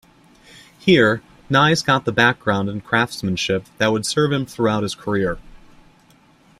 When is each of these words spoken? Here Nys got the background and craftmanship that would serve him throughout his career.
Here 0.79 1.21
Nys 1.51 1.85
got 1.85 2.05
the 2.05 2.11
background 2.11 2.69
and 2.69 2.83
craftmanship 2.83 3.65
that 3.77 3.91
would 3.91 4.07
serve 4.07 4.31
him 4.31 4.47
throughout 4.47 4.81
his 4.81 4.95
career. 4.95 5.37